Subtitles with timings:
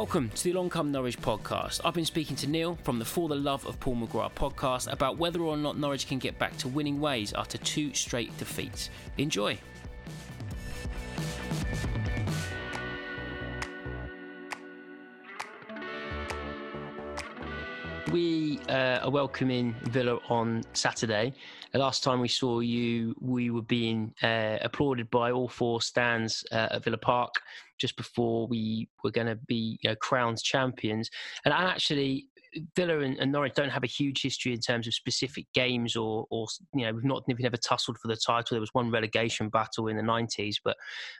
[0.00, 1.82] Welcome to the Along Come Norwich podcast.
[1.84, 5.18] I've been speaking to Neil from the For the Love of Paul McGrath podcast about
[5.18, 8.88] whether or not Norwich can get back to winning ways after two straight defeats.
[9.18, 9.58] Enjoy.
[18.10, 21.34] We uh, are welcoming Villa on Saturday.
[21.72, 26.42] The last time we saw you, we were being uh, applauded by all four stands
[26.50, 27.34] uh, at Villa Park
[27.80, 31.10] just before we were going to be you know, crowned champions.
[31.44, 32.26] And actually,
[32.76, 36.26] Villa and, and, Norwich don't have a huge history in terms of specific games, or,
[36.30, 38.54] or you know, we've not we've never tussled for the title.
[38.54, 40.76] There was one relegation battle in the '90s, but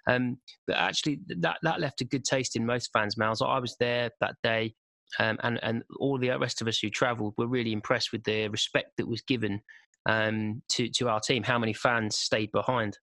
[0.09, 3.43] um, but actually that that left a good taste in most fans' mouths.
[3.43, 4.75] I was there that day.
[5.19, 8.47] Um, and and all the rest of us who travelled were really impressed with the
[8.47, 9.61] respect that was given
[10.07, 11.43] um, to to our team.
[11.43, 12.99] How many fans stayed behind?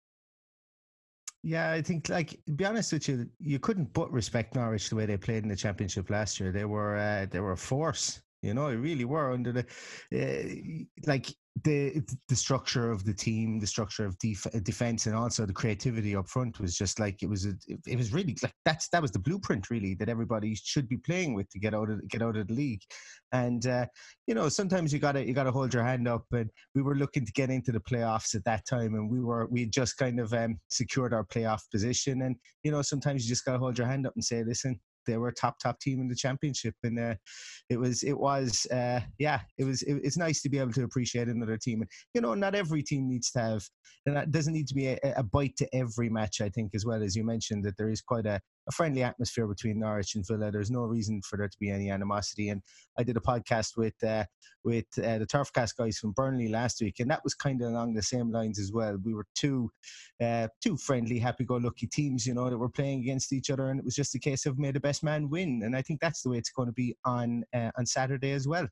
[1.43, 4.97] Yeah, I think like to be honest with you, you couldn't but respect Norwich the
[4.97, 6.53] way they played in the championship last year.
[6.53, 8.23] They were uh, they were a force.
[8.43, 9.67] You know, they really were under the
[10.15, 15.45] uh, like the the structure of the team, the structure of def- defense, and also
[15.45, 17.45] the creativity up front was just like it was.
[17.45, 17.53] A,
[17.86, 21.34] it was really like that's that was the blueprint really that everybody should be playing
[21.34, 22.80] with to get out of get out of the league.
[23.33, 23.86] And uh,
[24.27, 26.25] you know, sometimes you gotta you gotta hold your hand up.
[26.33, 29.47] And we were looking to get into the playoffs at that time, and we were
[29.50, 32.23] we just kind of um, secured our playoff position.
[32.23, 35.17] And you know, sometimes you just gotta hold your hand up and say, listen, they
[35.17, 37.14] were a top top team in the championship, and uh,
[37.69, 40.84] it was it was uh, yeah it was it, it's nice to be able to
[40.84, 41.83] appreciate another team.
[41.83, 43.64] And you know, not every team needs to have,
[44.06, 46.41] and that doesn't need to be a, a bite to every match.
[46.41, 49.46] I think as well as you mentioned that there is quite a a friendly atmosphere
[49.46, 50.50] between Norwich and Villa.
[50.50, 52.50] There's no reason for there to be any animosity.
[52.50, 52.62] And
[52.98, 54.24] I did a podcast with uh,
[54.64, 57.95] with uh, the Turfcast guys from Burnley last week, and that was kind of along
[57.95, 58.96] the same lines as well.
[59.05, 59.70] We were two
[60.22, 63.84] uh, two friendly, happy-go-lucky teams, you know, that were playing against each other, and it
[63.84, 65.62] was just a case of may the best man win.
[65.64, 68.46] And I think that's the way it's going to be on uh, on Saturday as
[68.46, 68.68] well.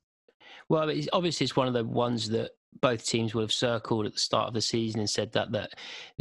[0.68, 4.12] Well, it's, obviously, it's one of the ones that both teams will have circled at
[4.12, 5.72] the start of the season and said that that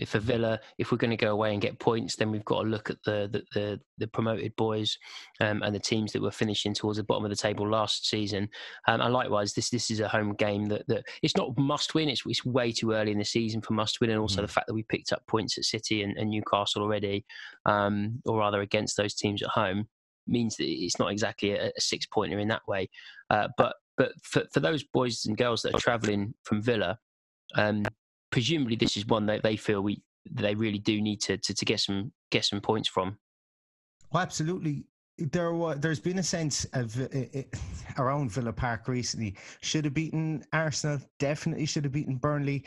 [0.08, 2.70] for Villa, if we're going to go away and get points, then we've got to
[2.70, 4.98] look at the the, the, the promoted boys
[5.42, 8.50] um, and the teams that were finishing towards the bottom of the table last season.
[8.88, 12.10] Um, and likewise, this this is a home game that, that it's not must win.
[12.10, 14.48] It's, it's way too early in the season for must win, and also mm.
[14.48, 17.26] the fact that we picked up points at City and, and Newcastle already,
[17.66, 19.88] um, or rather against those teams at home
[20.28, 22.90] means that it's not exactly a, a six pointer in that way.
[23.30, 26.98] Uh, but but for, for those boys and girls that are travelling from Villa,
[27.56, 27.84] um,
[28.32, 30.02] presumably this is one that they feel we
[30.32, 33.18] they really do need to, to, to get some get some points from.
[34.12, 34.86] Well, absolutely.
[35.18, 37.42] There was, there's been a sense of uh, uh,
[37.98, 39.36] around Villa Park recently.
[39.62, 41.00] Should have beaten Arsenal.
[41.20, 42.66] Definitely should have beaten Burnley.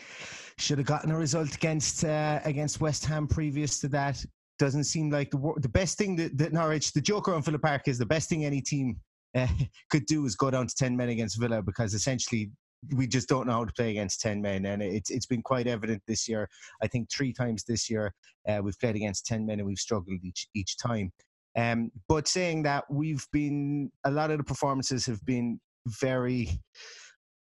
[0.59, 4.23] Should have gotten a result against uh, against West Ham previous to that.
[4.59, 6.93] Doesn't seem like the the best thing that, that Norwich.
[6.93, 9.01] The joker on Villa Park is the best thing any team
[9.35, 9.47] uh,
[9.91, 12.51] could do is go down to 10 men against Villa because essentially
[12.97, 14.67] we just don't know how to play against 10 men.
[14.67, 16.49] And it's it's been quite evident this year
[16.83, 18.13] i think three times this year
[18.49, 21.13] uh, we've played against 10 men and we've struggled each each time.
[21.57, 26.61] Um, but saying that we've been a lot of the performances have been very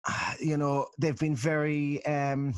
[0.39, 2.53] you know they've been very um,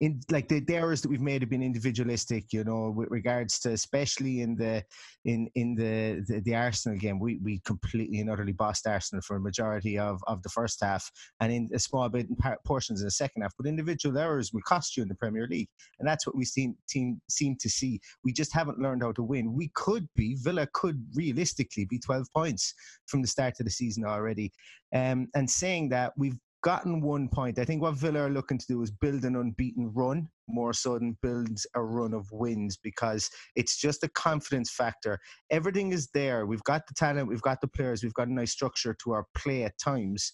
[0.00, 3.60] in like the, the errors that we've made have been individualistic, you know, with regards
[3.60, 4.82] to especially in the
[5.24, 9.36] in in the the, the Arsenal game, we we completely and utterly bossed Arsenal for
[9.36, 11.08] a majority of of the first half,
[11.40, 13.54] and in a small bit in portions in the second half.
[13.56, 15.68] But individual errors will cost you in the Premier League,
[16.00, 18.00] and that's what we seem team seem to see.
[18.24, 19.54] We just haven't learned how to win.
[19.54, 22.74] We could be Villa could realistically be twelve points
[23.06, 24.52] from the start of the season already,
[24.92, 27.58] um, and saying that we've gotten one point.
[27.58, 30.98] I think what Villa are looking to do is build an unbeaten run more so
[30.98, 35.18] than build a run of wins because it's just a confidence factor.
[35.50, 36.46] Everything is there.
[36.46, 39.26] We've got the talent, we've got the players, we've got a nice structure to our
[39.36, 40.32] play at times.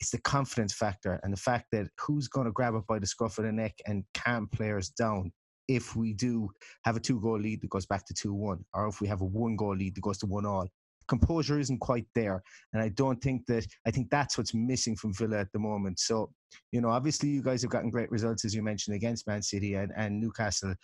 [0.00, 3.06] It's the confidence factor and the fact that who's going to grab it by the
[3.06, 5.32] scruff of the neck and calm players down
[5.68, 6.48] if we do
[6.84, 9.20] have a two goal lead that goes back to 2 1, or if we have
[9.20, 10.66] a one goal lead that goes to 1 all
[11.08, 12.42] composure isn't quite there.
[12.72, 15.98] And I don't think that, I think that's what's missing from Villa at the moment.
[15.98, 16.30] So,
[16.72, 19.74] you know, obviously you guys have gotten great results, as you mentioned, against Man City
[19.74, 20.74] and, and Newcastle.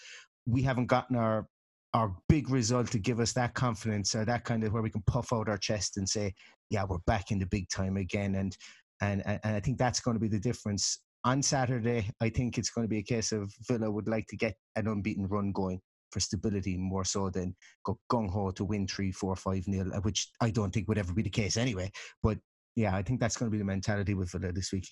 [0.46, 1.46] We haven't gotten our
[1.94, 5.04] our big result to give us that confidence or that kind of where we can
[5.06, 6.34] puff out our chest and say,
[6.68, 8.34] yeah, we're back in the big time again.
[8.34, 8.56] And
[9.00, 12.10] and and I think that's going to be the difference on Saturday.
[12.20, 14.88] I think it's going to be a case of Villa would like to get an
[14.88, 15.80] unbeaten run going
[16.14, 20.00] for stability more so than go gung ho to win three, four, five nil, uh,
[20.00, 21.90] which I don't think would ever be the case anyway.
[22.22, 22.38] But
[22.76, 24.88] yeah, I think that's going to be the mentality with Villa this week.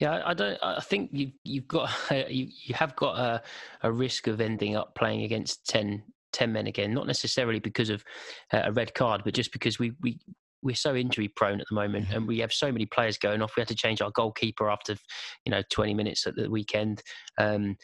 [0.00, 0.58] Yeah, I don't.
[0.62, 1.90] I think you you've got
[2.28, 3.42] you you have got a,
[3.82, 6.02] a risk of ending up playing against ten
[6.32, 8.04] ten men again, not necessarily because of
[8.52, 10.18] uh, a red card, but just because we we
[10.62, 12.16] we're so injury prone at the moment, mm-hmm.
[12.16, 13.52] and we have so many players going off.
[13.56, 14.96] We had to change our goalkeeper after
[15.44, 17.02] you know 20 minutes at the weekend.
[17.38, 17.76] Um,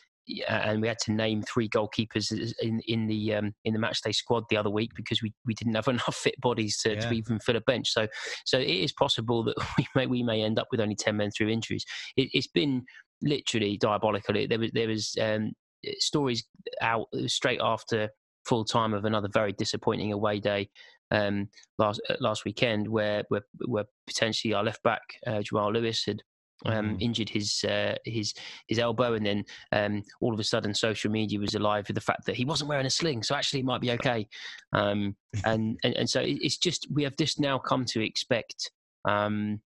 [0.49, 4.45] and we had to name three goalkeepers in in the um, in the matchday squad
[4.49, 7.01] the other week because we, we didn't have enough fit bodies to, yeah.
[7.01, 7.91] to even fill a bench.
[7.93, 8.07] So
[8.45, 11.31] so it is possible that we may we may end up with only ten men
[11.31, 11.85] through injuries.
[12.17, 12.85] It, has been
[13.23, 14.35] literally diabolical.
[14.35, 15.53] There was there was um,
[15.99, 16.45] stories
[16.81, 18.09] out straight after
[18.47, 20.69] full time of another very disappointing away day
[21.11, 21.49] um,
[21.79, 26.23] last uh, last weekend where where, where potentially our left back uh, Jamal Lewis had
[26.67, 26.97] um, mm-hmm.
[27.01, 28.35] injured his uh, his
[28.69, 32.01] his elbow, and then um, all of a sudden, social media was alive with the
[32.01, 34.27] fact that he wasn't wearing a sling, so actually it might be okay.
[34.73, 38.71] Um, and, and and so it's just we have just now come to expect
[39.05, 39.61] um,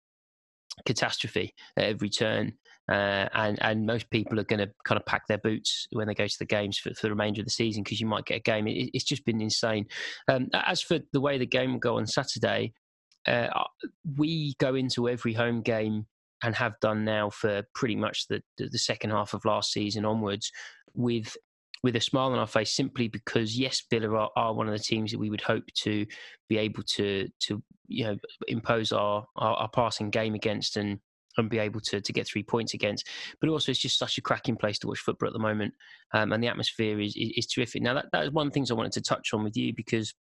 [0.85, 2.53] catastrophe at every turn.
[2.91, 6.13] Uh, and and most people are going to kind of pack their boots when they
[6.13, 8.37] go to the games for, for the remainder of the season because you might get
[8.37, 8.67] a game.
[8.67, 9.87] It, it's just been insane.
[10.27, 12.73] Um, as for the way the game will go on Saturday,
[13.27, 13.47] uh,
[14.17, 16.05] we go into every home game
[16.45, 20.51] and have done now for pretty much the, the second half of last season onwards
[20.93, 21.35] with
[21.83, 24.79] with a smile on our face simply because yes Villa are, are, one of the
[24.79, 26.05] teams that we would hope to
[26.47, 30.99] be able to to you know impose our, our, our passing game against and
[31.37, 33.07] and be able to to get three points against.
[33.41, 35.73] But also, it's just such a cracking place to watch football at the moment,
[36.13, 37.81] um, and the atmosphere is, is, is terrific.
[37.81, 39.73] Now, that that is one of the things I wanted to touch on with you
[39.75, 40.13] because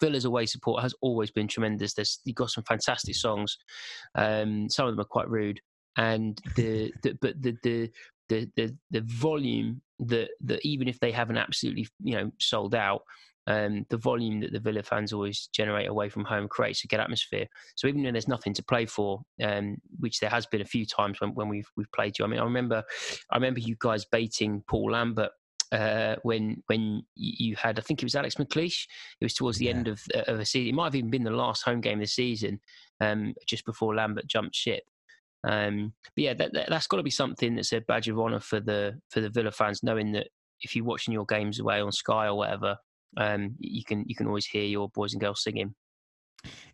[0.00, 1.94] Villa's away support has always been tremendous.
[1.94, 3.58] There's you've got some fantastic songs.
[4.14, 5.60] Um, some of them are quite rude,
[5.96, 7.90] and the, the but the the
[8.28, 13.02] the the, the volume that that even if they haven't absolutely you know sold out,
[13.46, 17.00] um, the volume that the Villa fans always generate away from home creates a good
[17.00, 17.46] atmosphere.
[17.74, 20.86] So even when there's nothing to play for, um, which there has been a few
[20.86, 22.24] times when, when we've we've played you.
[22.24, 22.82] I mean, I remember
[23.30, 25.32] I remember you guys baiting Paul Lambert
[25.72, 28.86] uh, when when you had, I think it was Alex McLeish.
[29.20, 29.72] It was towards the yeah.
[29.72, 30.68] end of of a season.
[30.68, 32.60] It might have even been the last home game of the season,
[33.00, 34.84] um, just before Lambert jumped ship.
[35.44, 38.40] Um, but yeah, that, that, has got to be something that's a badge of honour
[38.40, 40.28] for the for the Villa fans, knowing that
[40.60, 42.76] if you're watching your games away on Sky or whatever,
[43.16, 45.74] um, you can you can always hear your boys and girls singing.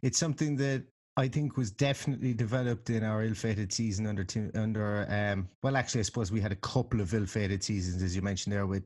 [0.02, 0.84] It's something that
[1.18, 4.24] I think was definitely developed in our ill-fated season under
[4.54, 8.22] under um, well actually I suppose we had a couple of ill-fated seasons as you
[8.22, 8.84] mentioned there with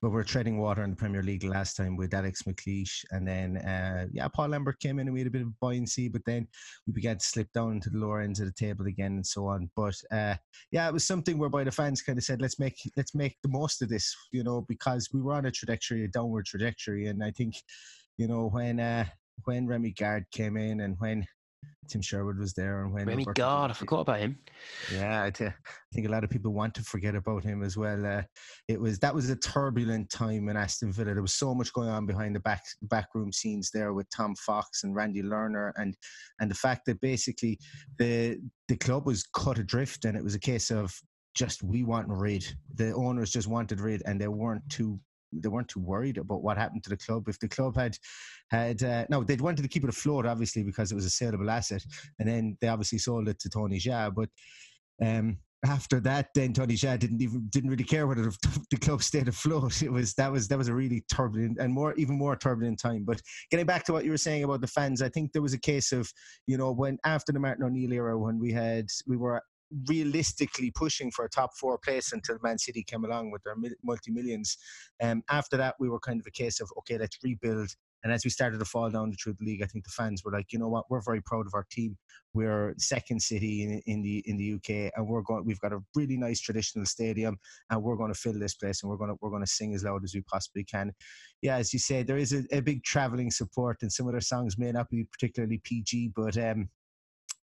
[0.00, 3.04] but we are treading water in the Premier League last time with Alex McLeish.
[3.10, 6.08] And then uh, yeah Paul Lambert came in and we had a bit of buoyancy
[6.08, 6.46] but then
[6.86, 9.48] we began to slip down into the lower ends of the table again and so
[9.48, 9.68] on.
[9.74, 10.36] But uh,
[10.70, 13.48] yeah it was something whereby the fans kind of said let's make let's make the
[13.48, 17.08] most of this you know because we were on a trajectory a downward trajectory.
[17.08, 17.56] And I think
[18.16, 19.06] you know when uh,
[19.42, 21.26] when Remi Garde came in and when
[21.88, 24.38] Tim Sherwood was there, and when Remi Garde, I forgot about him.
[24.92, 25.52] Yeah, I, t- I
[25.92, 28.04] think a lot of people want to forget about him as well.
[28.04, 28.22] Uh,
[28.68, 31.14] it was that was a turbulent time in Aston Villa.
[31.14, 34.84] There was so much going on behind the back backroom scenes there with Tom Fox
[34.84, 35.96] and Randy Lerner, and
[36.40, 37.58] and the fact that basically
[37.98, 38.38] the
[38.68, 40.94] the club was cut adrift, and it was a case of
[41.34, 42.44] just we want rid.
[42.74, 45.00] The owners just wanted rid, and they weren't too
[45.40, 47.28] they weren't too worried about what happened to the club.
[47.28, 47.96] If the club had
[48.50, 51.50] had uh, no, they'd wanted to keep it afloat, obviously, because it was a saleable
[51.50, 51.84] asset,
[52.18, 54.14] and then they obviously sold it to Tony Xia.
[54.14, 54.28] But
[55.04, 58.30] um, after that, then Tony Xia didn't even didn't really care whether
[58.70, 59.82] the club stayed afloat.
[59.82, 63.04] It was that was that was a really turbulent and more even more turbulent time.
[63.04, 65.54] But getting back to what you were saying about the fans, I think there was
[65.54, 66.10] a case of
[66.46, 69.42] you know when after the Martin O'Neill era when we had we were
[69.88, 74.10] realistically pushing for a top four place until Man City came along with their multi
[74.10, 74.56] millions.
[75.02, 77.70] Um, after that, we were kind of a case of okay, let's rebuild.
[78.02, 80.30] And as we started to fall down through the league, I think the fans were
[80.30, 81.96] like, you know what, we're very proud of our team.
[82.34, 85.44] We're second city in, in the in the UK, and we're going.
[85.46, 87.38] We've got a really nice traditional stadium,
[87.70, 89.74] and we're going to fill this place, and we're going to we're going to sing
[89.74, 90.92] as loud as we possibly can.
[91.42, 94.20] Yeah, as you say, there is a, a big travelling support, and some of their
[94.20, 96.68] songs may not be particularly PG, but um,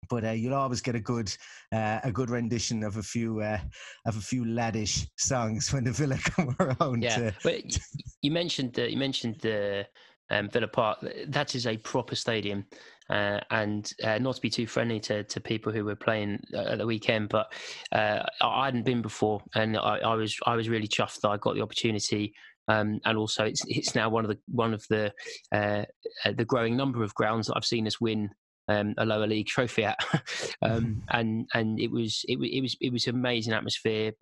[0.08, 1.34] but uh, you'll always get a good
[1.72, 3.58] uh, a good rendition of a few uh,
[4.06, 7.02] of a few laddish songs when the Villa come around.
[7.02, 7.78] Yeah, to, but
[8.22, 9.86] you mentioned the, you mentioned the
[10.30, 11.04] um, Villa Park.
[11.28, 12.66] That is a proper stadium.
[13.10, 16.72] Uh, and uh, not to be too friendly to, to people who were playing uh,
[16.72, 17.50] at the weekend, but
[17.92, 21.38] uh, I hadn't been before, and I, I, was I was really chuffed that I
[21.38, 22.34] got the opportunity.
[22.68, 25.10] Um, and also, it's it's now one of the one of the
[25.52, 25.84] uh,
[26.26, 28.28] uh, the growing number of grounds that I've seen us win
[28.68, 29.98] um, a lower league trophy at,
[30.62, 34.12] um, and and it was it, it was it was amazing atmosphere.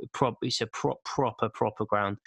[0.43, 2.19] It's a pro, proper proper ground,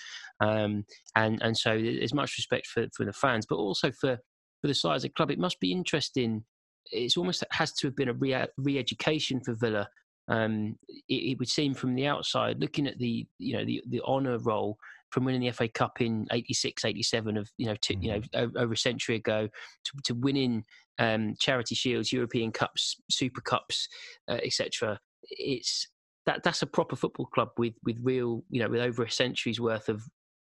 [0.42, 0.86] um,
[1.16, 4.18] and and so there's much respect for for the fans, but also for
[4.62, 5.32] for the size of the club.
[5.32, 6.44] It must be interesting.
[6.92, 9.88] It's almost has to have been a re re-education for Villa.
[10.28, 14.02] Um, it, it, would seem from the outside, looking at the you know the the
[14.02, 14.78] honour roll
[15.12, 18.58] from winning the FA Cup in 86, 87 of you know to, you know mm-hmm.
[18.58, 19.48] over a century ago
[19.86, 20.64] to, to winning
[21.00, 23.88] um, charity shields, European Cups, Super Cups,
[24.30, 25.00] uh, etc.
[25.24, 25.88] It's
[26.26, 29.60] that that's a proper football club with with real you know with over a century's
[29.60, 30.04] worth of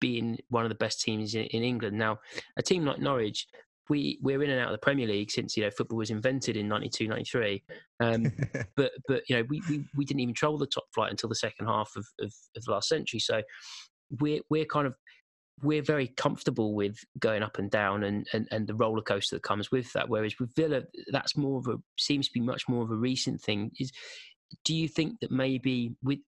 [0.01, 1.97] being one of the best teams in, in England.
[1.97, 2.19] Now,
[2.59, 3.47] a team like Norwich,
[3.89, 6.57] we we're in and out of the Premier League since you know football was invented
[6.57, 7.63] in 92, 93.
[8.01, 8.33] Um,
[8.77, 11.35] but but you know we, we we didn't even trouble the top flight until the
[11.35, 13.21] second half of, of, of the last century.
[13.21, 13.43] So
[14.21, 14.95] we're we're kind of
[15.63, 19.43] we're very comfortable with going up and down and, and, and the roller coaster that
[19.43, 20.09] comes with that.
[20.09, 20.83] Whereas with Villa,
[21.13, 23.71] that's more of a seems to be much more of a recent thing.
[23.79, 23.91] Is
[24.65, 26.19] do you think that maybe with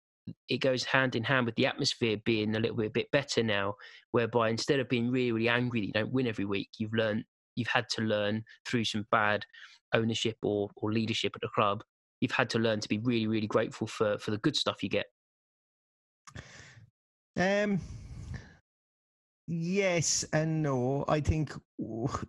[0.49, 3.43] it goes hand in hand with the atmosphere being a little bit, a bit better
[3.43, 3.75] now,
[4.13, 7.25] whereby instead of being really, really angry that you don't win every week, you've learned
[7.55, 9.45] you've had to learn through some bad
[9.95, 11.83] ownership or, or leadership at the club.
[12.21, 14.89] You've had to learn to be really, really grateful for for the good stuff you
[14.89, 15.07] get.
[17.39, 17.81] Um,
[19.51, 21.07] Yes and no.
[21.09, 21.55] I think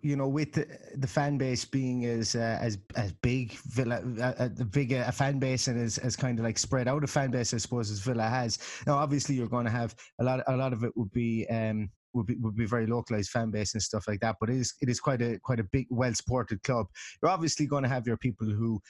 [0.00, 4.32] you know with the, the fan base being as uh, as as big Villa, uh,
[4.38, 7.06] uh the big a fan base and as, as kind of like spread out a
[7.06, 8.58] fan base, I suppose, as Villa has.
[8.86, 10.40] Now, obviously, you're going to have a lot.
[10.46, 13.74] A lot of it would be um, would be would be very localized fan base
[13.74, 14.36] and stuff like that.
[14.40, 16.86] But it is it is quite a quite a big, well supported club.
[17.22, 18.80] You're obviously going to have your people who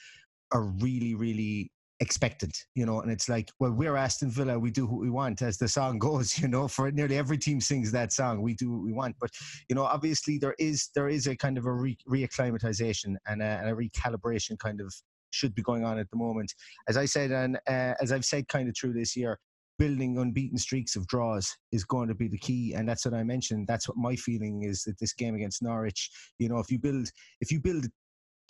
[0.52, 4.86] are really really expectant, you know, and it's like, well, we're Aston Villa, we do
[4.86, 8.12] what we want, as the song goes, you know, for nearly every team sings that
[8.12, 9.16] song, we do what we want.
[9.20, 9.30] But,
[9.68, 13.44] you know, obviously there is there is a kind of a re- reacclimatization and a,
[13.44, 14.92] and a recalibration kind of
[15.30, 16.52] should be going on at the moment.
[16.88, 19.38] As I said, and uh, as I've said kind of through this year,
[19.78, 23.22] building unbeaten streaks of draws is going to be the key and that's what i
[23.22, 26.78] mentioned that's what my feeling is that this game against norwich you know if you
[26.78, 27.08] build
[27.40, 27.86] if you build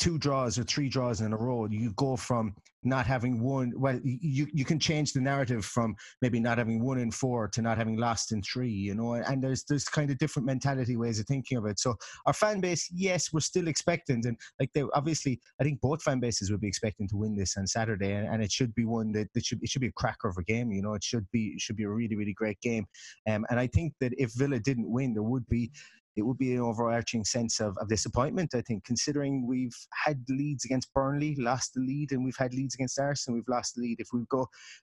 [0.01, 3.73] two draws or three draws in a row, you go from not having won.
[3.77, 7.61] Well, you you can change the narrative from maybe not having won in four to
[7.61, 8.71] not having lost in three.
[8.71, 11.79] You know, and there's there's kind of different mentality ways of thinking of it.
[11.79, 16.03] So our fan base, yes, we're still expectant, and like they obviously, I think both
[16.03, 18.87] fan bases would be expecting to win this on Saturday, and, and it should be
[18.87, 20.73] one that, that should it should be a cracker of a game.
[20.73, 22.87] You know, it should be it should be a really really great game.
[23.29, 25.71] Um, and I think that if Villa didn't win, there would be
[26.21, 28.55] it would be an overarching sense of, of disappointment.
[28.55, 32.75] I think, considering we've had leads against Burnley, lost the lead, and we've had leads
[32.75, 33.99] against Arsenal, we've lost the lead.
[33.99, 34.43] If we go,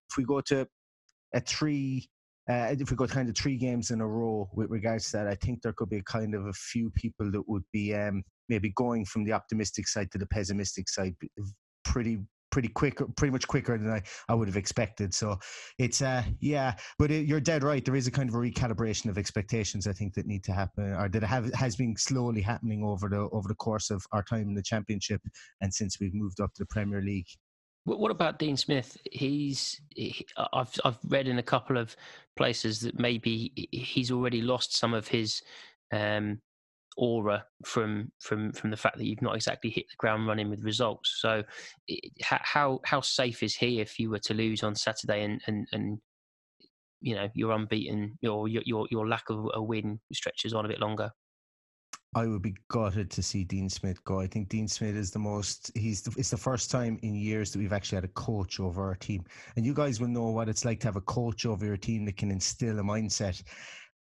[0.10, 0.67] if we go to
[1.34, 2.10] a three,
[2.50, 5.27] uh, if we go kind of three games in a row with regards to that,
[5.27, 8.72] I think there could be kind of a few people that would be um, maybe
[8.75, 11.15] going from the optimistic side to the pessimistic side
[11.86, 12.20] pretty
[12.51, 15.13] pretty quick, pretty much quicker than I, I would have expected.
[15.13, 15.38] So
[15.77, 17.84] it's uh yeah, but it, you're dead right.
[17.84, 20.94] There is a kind of a recalibration of expectations I think that need to happen,
[20.94, 24.48] or that have has been slowly happening over the over the course of our time
[24.48, 25.22] in the championship
[25.62, 27.27] and since we've moved up to the Premier League.
[27.86, 28.98] What about Dean Smith?
[29.12, 31.96] He's he, I've I've read in a couple of
[32.36, 35.42] places that maybe he's already lost some of his
[35.94, 36.42] um,
[36.98, 40.63] aura from from from the fact that you've not exactly hit the ground running with
[40.63, 41.18] results.
[41.20, 41.44] So,
[42.22, 46.00] how how safe is he if you were to lose on Saturday and and and
[47.01, 50.80] you know you're unbeaten, your your your lack of a win stretches on a bit
[50.80, 51.12] longer?
[52.16, 54.20] I would be gutted to see Dean Smith go.
[54.20, 55.72] I think Dean Smith is the most.
[55.75, 58.84] He's the, it's the first time in years that we've actually had a coach over
[58.86, 59.24] our team,
[59.56, 62.06] and you guys will know what it's like to have a coach over your team
[62.06, 63.44] that can instill a mindset.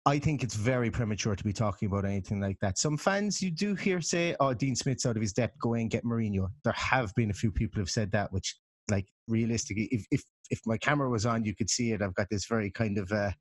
[0.06, 2.78] I think it's very premature to be talking about anything like that.
[2.78, 5.58] Some fans you do hear say, "Oh, Dean Smith's out of his depth.
[5.60, 8.56] Go and get Mourinho." There have been a few people who've said that, which,
[8.90, 12.00] like, realistically, if if if my camera was on, you could see it.
[12.00, 13.32] I've got this very kind of, uh,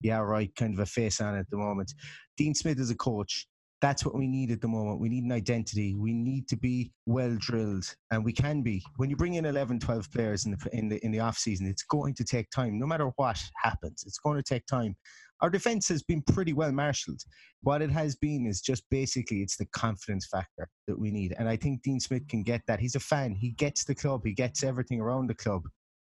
[0.00, 1.92] yeah, right, kind of a face on at the moment.
[2.38, 3.46] Dean Smith is a coach.
[3.82, 5.00] That's what we need at the moment.
[5.00, 5.94] We need an identity.
[5.94, 8.82] We need to be well drilled, and we can be.
[8.96, 11.66] When you bring in 11, 12 players in the in the in the off season,
[11.66, 12.78] it's going to take time.
[12.78, 14.96] No matter what happens, it's going to take time
[15.44, 17.20] our defense has been pretty well marshaled.
[17.60, 21.34] What it has been is just basically it's the confidence factor that we need.
[21.38, 22.80] And I think Dean Smith can get that.
[22.80, 23.34] He's a fan.
[23.34, 24.22] He gets the club.
[24.24, 25.64] He gets everything around the club.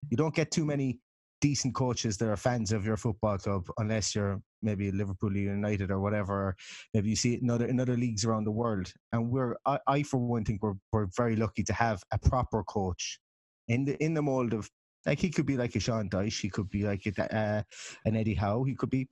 [0.08, 1.00] You don't get too many
[1.42, 6.00] decent coaches that are fans of your football club unless you're maybe Liverpool United or
[6.00, 6.56] whatever.
[6.94, 8.90] Maybe you see it in other in other leagues around the world.
[9.12, 12.64] And we're I, I for one think we're we're very lucky to have a proper
[12.64, 13.20] coach
[13.68, 14.70] in the in the mold of
[15.08, 17.62] like he could be like a Sean Dyche, he could be like a, uh,
[18.04, 19.08] an Eddie Howe, he could be,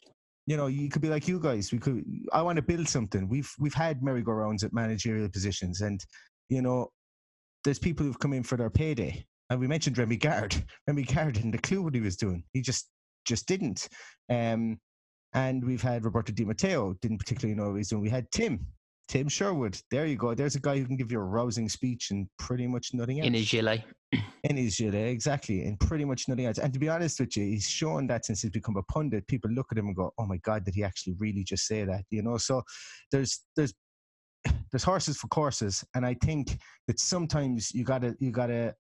[0.47, 1.73] you know, he could be like you guys.
[1.73, 2.05] We could.
[2.33, 3.27] I want to build something.
[3.29, 5.99] We've we've had merry-go-rounds at managerial positions, and
[6.51, 6.91] you know,
[7.65, 9.27] there's people who've come in for their payday.
[9.49, 10.63] And we mentioned Remi Garde.
[10.87, 12.45] Remi Garde didn't a clue what he was doing.
[12.53, 12.91] He just
[13.25, 13.89] just didn't.
[14.31, 14.79] Um,
[15.33, 18.03] and we've had Roberto Di Matteo didn't particularly know what he was doing.
[18.03, 18.67] We had Tim
[19.09, 19.81] Tim Sherwood.
[19.91, 20.35] There you go.
[20.35, 23.27] There's a guy who can give you a rousing speech and pretty much nothing else.
[23.27, 23.85] In his gilet.
[24.45, 25.65] In his gilet, exactly.
[25.65, 26.59] And pretty much nothing else.
[26.59, 29.51] And to be honest with you, he's shown that since he's become a pundit, people
[29.51, 32.05] look at him and go, Oh my God, did he actually really just say that?
[32.11, 32.63] You know, so
[33.13, 33.75] there's there's
[34.73, 35.85] there's horses for courses.
[35.95, 36.59] And I think
[36.89, 38.75] that sometimes you gotta you gotta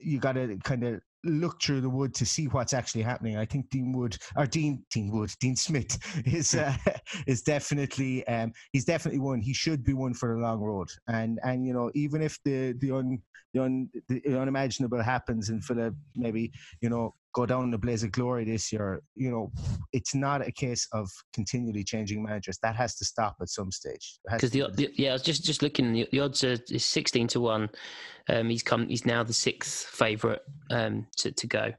[0.00, 3.36] you gotta kind of look through the wood to see what's actually happening.
[3.36, 6.74] I think Dean Wood or Dean Dean Wood Dean Smith is uh,
[7.26, 9.40] is definitely um, he's definitely one.
[9.40, 10.88] He should be one for the long road.
[11.08, 13.18] And and you know even if the the un,
[13.54, 18.02] the, un, the unimaginable happens and Philip maybe you know go down in the blaze
[18.02, 19.52] of glory this year, you know
[19.92, 22.58] it's not a case of continually changing managers.
[22.62, 24.18] That has to stop at some stage.
[24.30, 25.92] Because the, the, yeah, I was just just looking.
[25.92, 27.68] The, the odds are sixteen to one.
[28.28, 28.88] Um, he's come.
[28.88, 31.72] He's now the sixth favourite um, to to go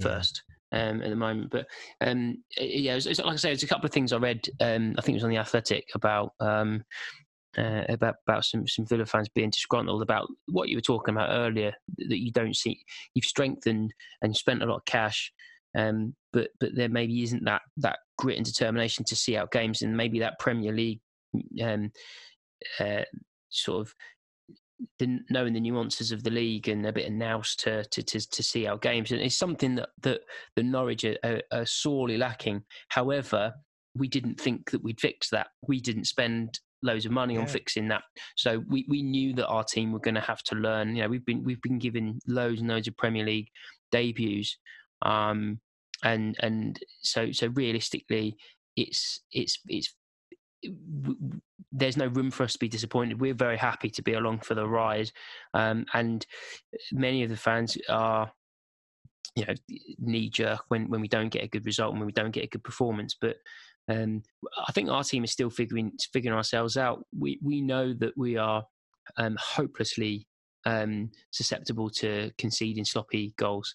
[0.00, 0.42] first.
[0.74, 1.66] Um, at the moment, but
[2.00, 4.48] um, yeah, it's, like I say, there's a couple of things I read.
[4.58, 6.82] Um, I think it was on the Athletic about um,
[7.58, 11.30] uh, about about some some Villa fans being disgruntled about what you were talking about
[11.30, 11.72] earlier.
[11.98, 12.82] That you don't see
[13.14, 13.92] you've strengthened
[14.22, 15.32] and spent a lot of cash,
[15.76, 19.82] um, but but there maybe isn't that that grit and determination to see out games,
[19.82, 21.00] and maybe that Premier League
[21.62, 21.90] um,
[22.80, 23.02] uh,
[23.50, 23.94] sort of
[24.98, 28.30] the, knowing the nuances of the league and a bit of nous to, to, to,
[28.30, 29.12] to see our games.
[29.12, 30.20] And it's something that, that
[30.56, 32.62] the Norwich are, are, are, sorely lacking.
[32.88, 33.52] However,
[33.96, 35.48] we didn't think that we'd fix that.
[35.66, 37.40] We didn't spend loads of money yeah.
[37.40, 38.02] on fixing that.
[38.36, 40.96] So we, we knew that our team were going to have to learn.
[40.96, 43.48] You know, we've been we've been given loads and loads of Premier League
[43.90, 44.56] debuts,
[45.02, 45.60] um,
[46.04, 48.36] and and so so realistically,
[48.76, 49.94] it's it's it's
[51.72, 53.20] there's no room for us to be disappointed.
[53.20, 55.10] We're very happy to be along for the ride,
[55.54, 56.24] um, and
[56.92, 58.30] many of the fans are,
[59.34, 59.54] you know,
[59.98, 62.44] knee jerk when when we don't get a good result and when we don't get
[62.44, 63.16] a good performance.
[63.20, 63.36] But
[63.88, 64.22] um,
[64.66, 67.04] I think our team is still figuring figuring ourselves out.
[67.18, 68.64] We we know that we are
[69.16, 70.26] um, hopelessly
[70.64, 73.74] um, susceptible to conceding sloppy goals.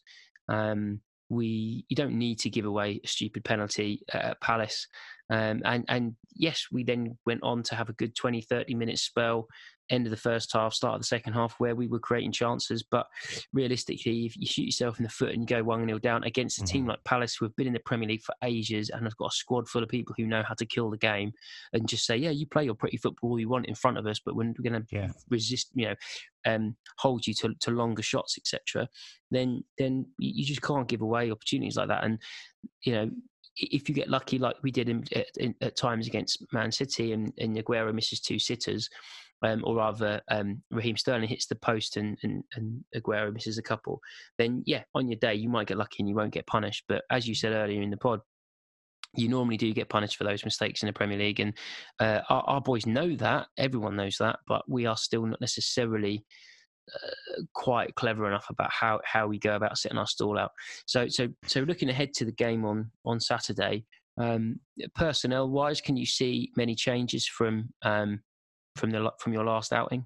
[0.49, 4.87] Um, we you don't need to give away a stupid penalty at Palace.
[5.29, 8.97] Um, and, and yes, we then went on to have a good 20, 30 minute
[8.97, 9.47] spell,
[9.89, 12.83] end of the first half, start of the second half, where we were creating chances.
[12.83, 13.07] But
[13.53, 16.59] realistically, if you shoot yourself in the foot and you go 1 0 down against
[16.59, 16.71] a mm-hmm.
[16.71, 19.31] team like Palace, who have been in the Premier League for ages and have got
[19.31, 21.31] a squad full of people who know how to kill the game,
[21.73, 24.19] and just say, yeah, you play your pretty football you want in front of us,
[24.23, 25.09] but we're going to yeah.
[25.29, 25.95] resist, you know,
[26.45, 28.87] um, hold you to, to longer shots, etc.,
[29.29, 32.05] then then you just can't give away opportunities like that.
[32.05, 32.19] And
[32.83, 33.11] you know,
[33.57, 35.03] if you get lucky, like we did in,
[35.37, 38.89] in, at times against Man City, and, and Aguero misses two sitters,
[39.43, 43.63] um, or rather um, Raheem Sterling hits the post and, and, and Aguero misses a
[43.63, 43.99] couple,
[44.37, 46.85] then yeah, on your day you might get lucky and you won't get punished.
[46.87, 48.21] But as you said earlier in the pod,
[49.15, 51.53] you normally do get punished for those mistakes in the Premier League, and
[51.99, 53.47] uh, our, our, boys know that.
[53.57, 56.25] Everyone knows that, but we are still not necessarily
[56.93, 60.51] uh, quite clever enough about how, how we go about setting our stall out.
[60.85, 63.85] So so so looking ahead to the game on on Saturday,
[64.17, 64.59] um,
[64.95, 68.21] personnel wise, can you see many changes from um,
[68.77, 70.05] from the from your last outing?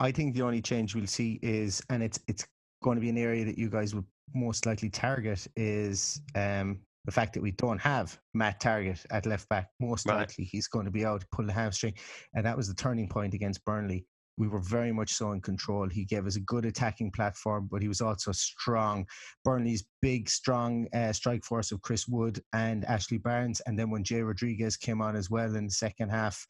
[0.00, 2.46] I think the only change we'll see is, and it's it's
[2.82, 4.04] going to be an area that you guys would
[4.34, 9.48] most likely target is um, the fact that we don't have Matt Targett at left
[9.48, 9.68] back.
[9.80, 10.18] Most right.
[10.18, 11.94] likely he's going to be out, pull the hamstring,
[12.34, 15.88] and that was the turning point against Burnley we were very much so in control.
[15.88, 19.06] He gave us a good attacking platform, but he was also strong.
[19.44, 24.04] Burnley's big, strong uh, strike force of Chris Wood and Ashley Barnes, and then when
[24.04, 26.44] Jay Rodriguez came on as well in the second half,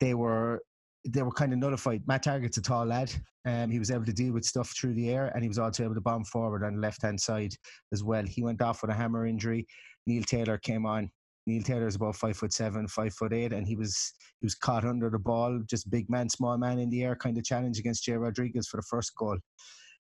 [0.00, 0.60] they were
[1.06, 2.02] they were kind of notified.
[2.06, 3.12] Matt Targett's a tall lad.
[3.46, 5.84] Um, he was able to deal with stuff through the air, and he was also
[5.84, 7.54] able to bomb forward on the left hand side
[7.92, 8.24] as well.
[8.26, 9.66] He went off with a hammer injury.
[10.06, 11.10] Neil Taylor came on
[11.46, 14.54] Neil Taylor is about five foot seven, five foot eight, and he was he was
[14.54, 17.78] caught under the ball, just big man, small man in the air kind of challenge
[17.78, 19.36] against Jay Rodriguez for the first goal.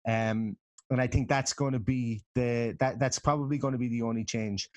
[0.09, 0.56] Um,
[0.90, 4.02] and I think that's going to be the that that's probably going to be the
[4.02, 4.68] only change.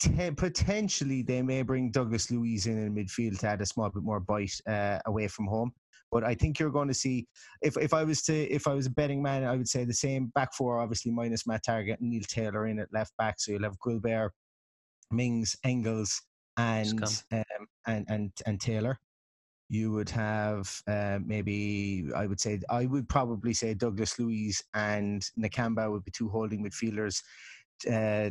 [0.00, 4.20] Potentially, they may bring Douglas Luiz in in midfield to add a small bit more
[4.20, 5.72] bite uh, away from home.
[6.10, 7.26] But I think you're going to see
[7.62, 9.92] if if I was to if I was a betting man, I would say the
[9.92, 13.36] same back four, obviously minus Matt Targett and Neil Taylor in at left back.
[13.38, 14.32] So you'll have Guilbert,
[15.10, 16.22] Mings, Engels,
[16.56, 18.98] and um, and and and Taylor.
[19.68, 25.22] You would have uh, maybe I would say I would probably say Douglas Luiz and
[25.38, 27.20] Nakamba would be two holding midfielders.
[27.86, 28.30] Uh,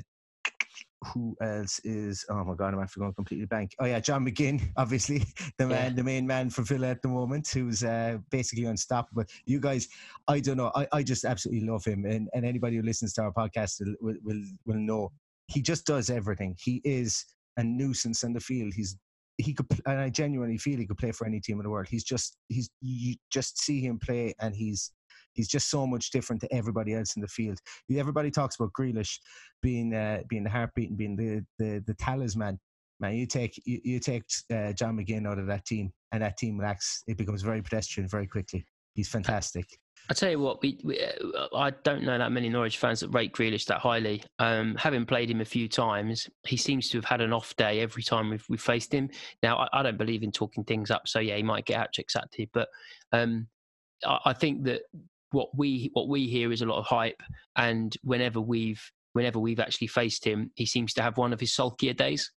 [1.13, 4.61] who else is oh my god i'm after going completely blank oh yeah john mcginn
[4.77, 5.23] obviously
[5.57, 5.95] the man yeah.
[5.95, 9.87] the main man for villa at the moment who's uh, basically unstoppable you guys
[10.27, 13.21] i don't know I, I just absolutely love him and, and anybody who listens to
[13.21, 15.11] our podcast will, will will know
[15.47, 16.55] he just does everything.
[16.59, 17.25] He is
[17.57, 18.73] a nuisance in the field.
[18.73, 18.97] He's
[19.39, 21.87] he could, and I genuinely feel he could play for any team in the world.
[21.87, 24.91] He's just, he's, you just see him play, and he's,
[25.37, 27.59] he's just so much different to everybody else in the field.
[27.95, 29.17] Everybody talks about Grealish
[29.61, 32.59] being, uh, being the heartbeat and being the, the, the talisman.
[32.99, 36.37] Man, you take, you, you take uh, John McGinn out of that team, and that
[36.37, 37.03] team lacks.
[37.07, 38.65] It becomes very pedestrian very quickly.
[38.95, 39.67] He's fantastic.
[40.09, 43.09] I tell you what, we, we, uh, I don't know that many Norwich fans that
[43.09, 44.23] rate Grealish that highly.
[44.39, 47.81] Um, having played him a few times, he seems to have had an off day
[47.81, 49.09] every time we've, we've faced him.
[49.43, 51.91] Now, I, I, don't believe in talking things up, so yeah, he might get out
[51.91, 52.69] checks active, but
[53.11, 53.47] um,
[54.05, 54.83] I, I, think that
[55.37, 57.21] what we what we hear is a lot of hype,
[57.57, 58.81] and whenever we've
[59.13, 62.31] whenever we've actually faced him, he seems to have one of his sulkier days.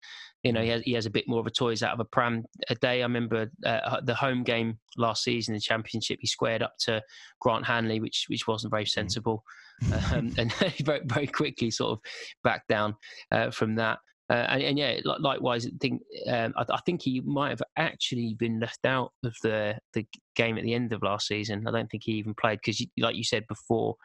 [0.43, 2.05] You know, he has, he has a bit more of a toys out of a
[2.05, 2.99] pram a day.
[2.99, 7.01] I remember uh, the home game last season, in the championship, he squared up to
[7.39, 8.89] Grant Hanley, which which wasn't very mm.
[8.89, 9.43] sensible,
[10.13, 11.99] um, and very very quickly sort of
[12.43, 12.95] backed down
[13.31, 13.99] uh, from that.
[14.29, 18.35] Uh, and, and, yeah, likewise, I think um, I, I, think he might have actually
[18.35, 21.67] been left out of the the game at the end of last season.
[21.67, 23.95] I don't think he even played because, like you said before,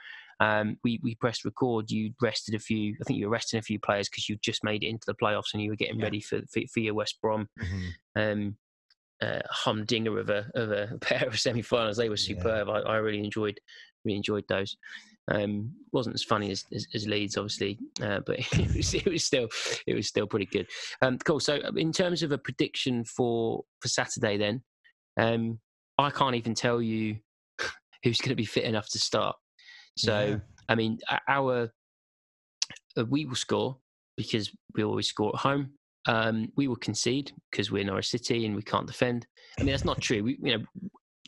[0.40, 1.90] um, we we pressed record.
[1.90, 2.96] You rested a few.
[3.00, 5.14] I think you were resting a few players because you just made it into the
[5.14, 6.04] playoffs and you were getting yeah.
[6.04, 7.48] ready for, for, for your West Brom.
[7.60, 7.88] Mm-hmm.
[8.20, 8.56] Um,
[9.22, 11.96] uh, humdinger of a of a pair of semi-finals.
[11.96, 12.68] They were superb.
[12.68, 12.74] Yeah.
[12.74, 13.58] I, I, really enjoyed
[14.04, 14.76] really enjoyed those.
[15.30, 19.24] Um, wasn't as funny as, as, as Leeds, obviously, uh, but it was, it was
[19.24, 19.48] still
[19.86, 20.66] it was still pretty good.
[21.00, 21.40] Um, cool.
[21.40, 24.62] So, um, in terms of a prediction for for Saturday, then
[25.18, 25.58] um,
[25.98, 27.16] I can't even tell you
[28.02, 29.36] who's going to be fit enough to start.
[29.96, 30.36] So, yeah.
[30.68, 31.70] I mean, our
[32.96, 33.78] uh, we will score
[34.16, 35.70] because we always score at home.
[36.06, 39.26] Um, we will concede because we're Norwich City and we can't defend.
[39.58, 40.22] I mean, that's not true.
[40.22, 40.64] We, you know,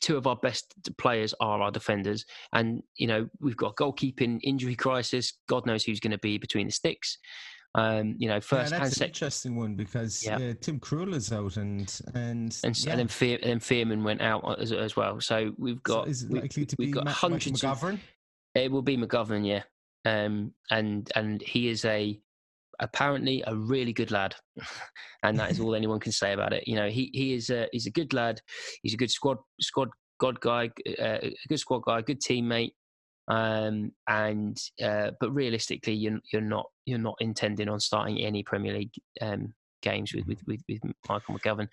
[0.01, 4.75] two of our best players are our defenders, and you know we've got goalkeeping injury
[4.75, 5.39] crisis.
[5.49, 7.19] God knows who's going to be between the sticks.
[7.75, 9.11] Um, you know, first yeah, that's and second.
[9.11, 10.37] interesting one because yeah.
[10.37, 12.91] Uh, Tim out and and and, yeah.
[12.91, 15.21] and then Fear, and then Fährmann went out as, as well.
[15.21, 17.61] So we've got so is it likely we, to we've got Matt, hundreds.
[17.61, 17.95] McGovern?
[17.95, 18.01] Of,
[18.55, 19.63] it will be McGovern, yeah.
[20.07, 22.19] Um, and and he is a
[22.81, 24.35] apparently a really good lad,
[25.23, 26.67] and that is all anyone can say about it.
[26.67, 28.41] You know, he he is a he's a good lad.
[28.83, 32.73] He's a good squad squad god guy, uh, a good squad guy, good teammate.
[33.29, 38.75] Um, and uh, but realistically, you're you're not you're not intending on starting any Premier
[38.75, 41.69] League um, games with, with with with Michael McGovern.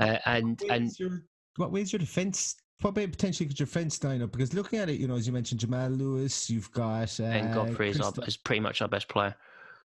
[0.00, 1.22] Uh, and what and your,
[1.56, 4.30] what way is your defence what about potentially could your defence line up?
[4.30, 7.52] Because looking at it, you know, as you mentioned, Jamal Lewis, you've got uh, Ben
[7.52, 9.34] Godfrey is, our, is pretty much our best player.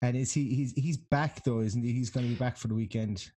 [0.02, 0.54] And is he?
[0.54, 1.92] He's he's back though, isn't he?
[1.92, 3.30] He's going to be back for the weekend.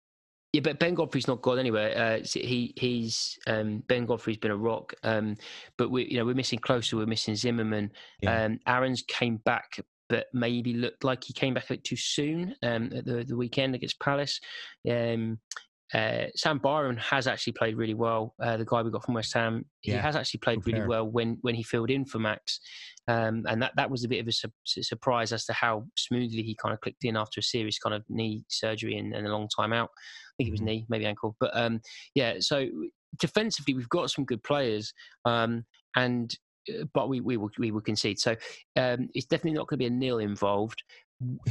[0.53, 1.97] Yeah, but Ben Godfrey's not gone anywhere.
[1.97, 4.95] Uh, he he's um, Ben Godfrey's been a rock.
[5.03, 5.37] Um,
[5.77, 6.97] but we you know we're missing closer.
[6.97, 7.92] we're missing Zimmermann.
[8.23, 8.45] Yeah.
[8.45, 12.55] Um, Aarons came back, but maybe looked like he came back a bit too soon
[12.62, 14.40] um, at the the weekend against Palace.
[14.88, 15.38] Um,
[15.94, 18.35] uh, Sam Byram has actually played really well.
[18.42, 21.09] Uh, the guy we got from West Ham, he yeah, has actually played really well
[21.09, 22.61] when when he filled in for Max,
[23.07, 26.42] um, and that that was a bit of a su- surprise as to how smoothly
[26.42, 29.33] he kind of clicked in after a serious kind of knee surgery and, and a
[29.33, 29.90] long time out.
[29.94, 30.66] I think it was mm-hmm.
[30.66, 31.81] knee, maybe ankle, but um,
[32.14, 32.35] yeah.
[32.40, 32.66] So
[33.20, 34.92] defensively, we've got some good players,
[35.25, 36.35] um, and
[36.68, 38.18] uh, but we we will we will concede.
[38.18, 38.35] So
[38.77, 40.83] um, it's definitely not going to be a nil involved.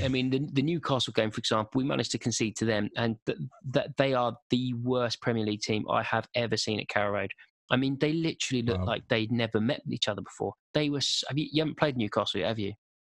[0.04, 3.16] I mean, the, the, Newcastle game, for example, we managed to concede to them, and
[3.26, 3.38] that
[3.74, 7.32] th- they are the worst Premier League team I have ever seen at Carrow Road.
[7.72, 8.86] I mean, they literally looked wow.
[8.86, 10.54] like they'd never met each other before.
[10.76, 11.02] They were.
[11.28, 12.74] Have you, you haven't played Newcastle yet, have you?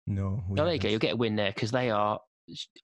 [0.05, 0.41] No.
[0.49, 0.88] Oh, there you go.
[0.88, 2.17] You'll get a win there because they are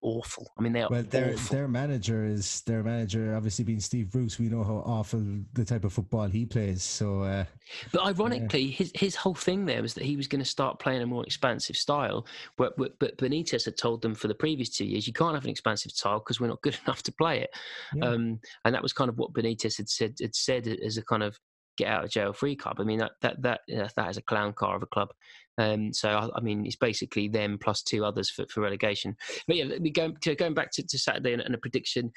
[0.02, 0.52] awful.
[0.58, 1.56] I mean, they are well, their awful.
[1.56, 3.36] their manager is their manager.
[3.36, 5.24] Obviously, being Steve Bruce, we know how awful
[5.54, 6.84] the type of football he plays.
[6.84, 7.46] So, uh,
[7.92, 8.76] but ironically, yeah.
[8.76, 11.26] his his whole thing there was that he was going to start playing a more
[11.26, 12.26] expansive style.
[12.58, 15.52] But, but, Benitez had told them for the previous two years, you can't have an
[15.52, 17.50] expansive style because we're not good enough to play it.
[17.96, 18.06] Yeah.
[18.06, 21.24] Um, and that was kind of what Benitez had said had said as a kind
[21.24, 21.40] of
[21.78, 22.78] get out of jail free club.
[22.80, 25.10] I mean that that that that is a clown car of a club.
[25.58, 29.16] Um, so I, I, mean it's basically them plus two others for, for relegation.
[29.48, 32.12] But yeah, we go to going back to, to Saturday and, and, a prediction.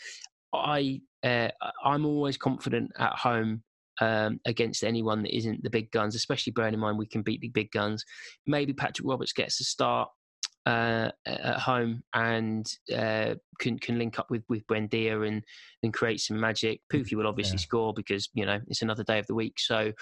[0.55, 1.49] I uh,
[1.85, 3.62] I'm always confident at home.
[3.99, 7.40] Um, against anyone that isn't the big guns, especially bearing in mind we can beat
[7.40, 8.05] the big guns.
[8.46, 10.11] Maybe Patrick Roberts gets a start
[10.66, 15.42] uh, at home and uh, can can link up with with Buendia and
[15.83, 16.81] and create some magic.
[16.92, 17.62] Pukki will obviously yeah.
[17.62, 19.55] score because you know it's another day of the week.
[19.59, 19.92] So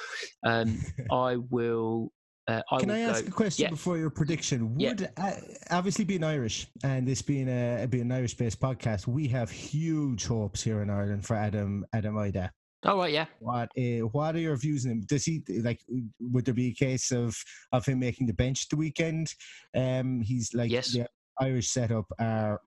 [0.45, 0.81] um,
[1.13, 2.11] I will.
[2.47, 3.71] Uh, I Can I ask go, a question yeah.
[3.71, 4.75] before your prediction?
[4.75, 5.09] Would yeah.
[5.17, 5.33] uh,
[5.71, 10.63] obviously being Irish and this being a being an Irish-based podcast, we have huge hopes
[10.63, 12.51] here in Ireland for Adam Adam Idah.
[12.85, 13.27] Oh right, yeah.
[13.39, 15.01] What uh, what are your views on him?
[15.07, 15.81] Does he like?
[16.21, 17.35] Would there be a case of
[17.73, 19.33] of him making the bench the weekend?
[19.75, 20.93] Um, he's like yes.
[20.93, 21.09] the
[21.41, 22.61] Irish setup are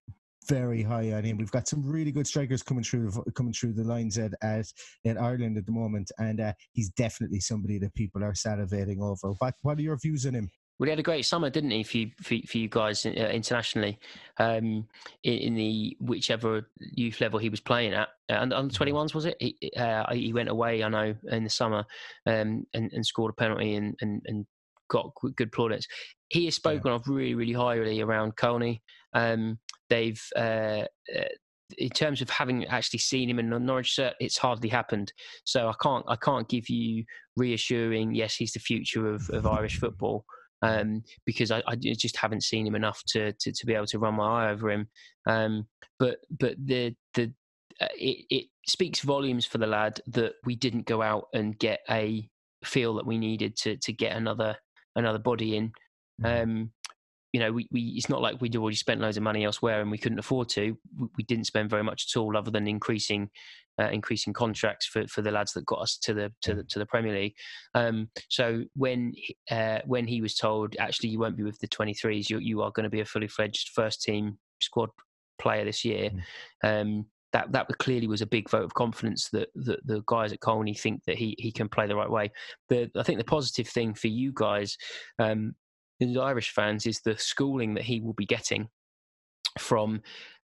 [0.48, 1.38] very high on him.
[1.38, 4.66] We've got some really good strikers coming through coming through the lines at at,
[5.06, 9.34] at Ireland at the moment, and uh, he's definitely somebody that people are salivating over.
[9.40, 10.50] What what are your views on him?
[10.80, 13.10] Well, he had a great summer, didn't he, for you, for, for you guys uh,
[13.10, 13.98] internationally,
[14.38, 14.88] um,
[15.24, 18.10] in, in, the whichever youth level he was playing at.
[18.30, 18.68] Uh, under mm-hmm.
[18.68, 19.38] twenty ones, was it?
[19.40, 21.84] He, uh, he went away, I know, in the summer,
[22.28, 24.46] um, and, and scored a penalty and, and, and
[24.90, 25.88] got good plaudits.
[26.30, 26.96] He has spoken yeah.
[26.96, 28.82] of really, really highly around Colney.
[29.14, 30.84] Um, they've uh,
[31.16, 31.30] uh,
[31.78, 35.12] in terms of having actually seen him in the Norwich shirt, it's hardly happened.
[35.46, 37.04] So I can't I can't give you
[37.36, 38.16] reassuring.
[38.16, 40.26] Yes, he's the future of, of Irish football
[40.62, 44.00] um, because I, I, just haven't seen him enough to, to, to be able to
[44.00, 44.88] run my eye over him.
[45.28, 45.68] Um,
[46.00, 47.32] but but the the
[47.82, 51.80] uh, it, it speaks volumes for the lad that we didn't go out and get
[51.90, 52.28] a
[52.64, 54.56] feel that we needed to to get another
[54.98, 55.72] another body in.
[56.22, 56.26] Mm-hmm.
[56.26, 56.72] Um,
[57.34, 59.92] you know, we, we it's not like we'd already spent loads of money elsewhere and
[59.92, 60.78] we couldn't afford to.
[60.98, 63.30] We, we didn't spend very much at all, other than increasing
[63.80, 66.80] uh, increasing contracts for, for the lads that got us to the to the, to
[66.80, 67.36] the Premier League.
[67.76, 69.14] Um, so when
[69.52, 72.72] uh, when he was told, actually, you won't be with the 23s, you you are
[72.72, 74.90] going to be a fully fledged first team squad
[75.40, 76.10] player this year.
[76.64, 76.82] Mm.
[76.82, 77.06] Um,
[77.38, 80.74] that that clearly was a big vote of confidence that, that the guys at Colney
[80.74, 82.32] think that he he can play the right way.
[82.70, 84.78] The I think the positive thing for you guys,
[85.20, 85.56] um,
[86.00, 88.68] the Irish fans, is the schooling that he will be getting
[89.60, 90.02] from.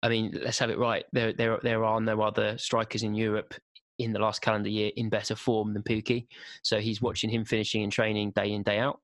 [0.01, 1.03] I mean, let's have it right.
[1.11, 3.53] There there there are no other strikers in Europe
[3.97, 6.27] in the last calendar year in better form than Pukki.
[6.63, 9.01] So he's watching him finishing and training day in day out.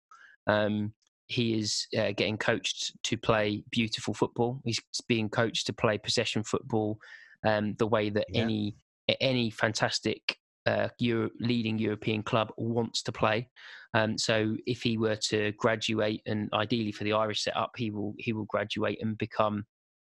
[0.48, 0.94] Um,
[1.28, 4.62] he is uh, getting coached to play beautiful football.
[4.64, 7.00] He's being coached to play possession football
[7.44, 8.42] um, the way that yeah.
[8.42, 8.76] any
[9.20, 13.50] any fantastic uh, Euro, leading European club wants to play.
[13.94, 18.14] Um, so if he were to graduate, and ideally for the Irish setup, he will
[18.18, 19.66] he will graduate and become.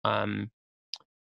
[0.04, 0.50] Um,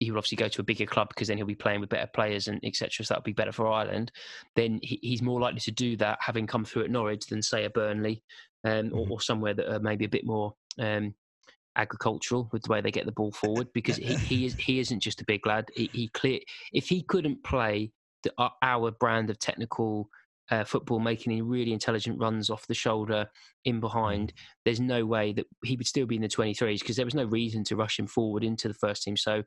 [0.00, 2.10] he will obviously go to a bigger club because then he'll be playing with better
[2.12, 3.04] players and etc.
[3.04, 4.10] So that'll be better for Ireland.
[4.56, 7.64] Then he, he's more likely to do that having come through at Norwich than say
[7.64, 8.22] a Burnley
[8.64, 8.98] um, mm-hmm.
[8.98, 11.14] or, or, somewhere that are maybe a bit more um,
[11.76, 15.00] agricultural with the way they get the ball forward because he, he is he isn't
[15.00, 15.70] just a big lad.
[15.74, 16.40] He, he clear
[16.72, 18.32] if he couldn't play the,
[18.62, 20.08] our brand of technical
[20.50, 23.26] uh, football, making really intelligent runs off the shoulder
[23.64, 24.36] in behind, mm.
[24.64, 27.24] there's no way that he would still be in the 23s because there was no
[27.24, 29.16] reason to rush him forward into the first team.
[29.16, 29.42] So,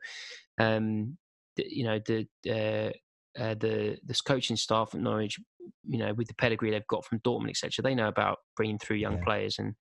[0.60, 1.18] um,
[1.56, 2.28] the, you know the.
[2.50, 2.92] Uh,
[3.40, 5.38] uh, the this coaching staff at Norwich,
[5.86, 8.98] you know, with the pedigree they've got from Dortmund, etc., they know about bringing through
[8.98, 9.24] young yeah.
[9.24, 9.76] players, and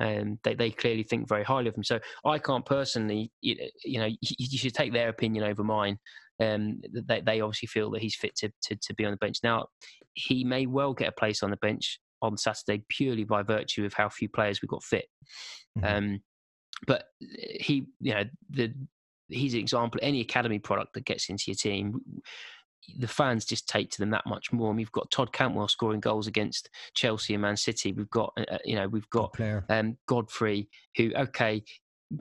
[0.00, 1.84] um, they, they clearly think very highly of him.
[1.84, 3.56] So I can't personally, you,
[3.98, 5.98] know, you, you should take their opinion over mine.
[6.42, 9.38] Um, they, they obviously feel that he's fit to, to, to be on the bench.
[9.42, 9.66] Now,
[10.14, 13.92] he may well get a place on the bench on Saturday purely by virtue of
[13.92, 15.06] how few players we got fit.
[15.78, 15.96] Mm-hmm.
[15.96, 16.20] Um,
[16.86, 18.72] but he, you know, the
[19.28, 20.00] he's an example.
[20.02, 22.00] Any academy product that gets into your team,
[22.98, 24.68] the fans just take to them that much more.
[24.68, 27.92] And we've got Todd Cantwell scoring goals against Chelsea and Man City.
[27.92, 29.32] We've got, uh, you know, we've got
[29.68, 31.62] um, Godfrey, who okay,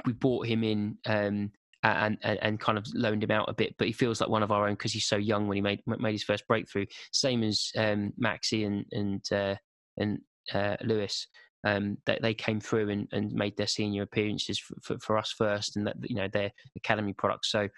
[0.05, 1.51] we bought him in um,
[1.83, 4.43] and, and, and kind of loaned him out a bit, but he feels like one
[4.43, 6.85] of our own because he's so young when he made made his first breakthrough.
[7.11, 9.55] Same as um, Maxi and and uh,
[9.97, 10.19] and
[10.53, 11.27] uh, Lewis.
[11.65, 15.33] Um, they, they came through and, and made their senior appearances for, for, for us
[15.37, 17.51] first, and that you know they're academy products.
[17.51, 17.69] So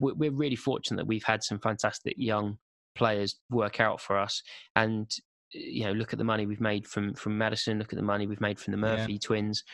[0.00, 2.58] we're really fortunate that we've had some fantastic young
[2.94, 4.42] players work out for us.
[4.76, 5.10] And
[5.52, 8.26] you know look at the money we've made from from Maddison look at the money
[8.26, 9.18] we've made from the Murphy yeah.
[9.22, 9.64] twins.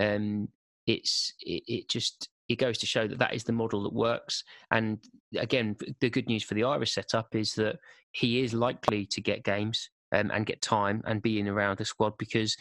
[0.00, 0.48] Um
[0.86, 4.42] it's it, it, just it goes to show that that is the model that works.
[4.70, 4.98] And
[5.36, 7.76] again the good news for the Irish setup is that
[8.12, 11.84] he is likely to get games um, and get time and be in around the
[11.84, 12.56] squad because